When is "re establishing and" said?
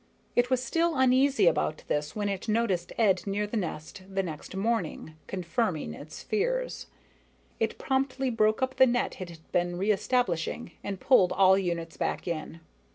9.77-10.99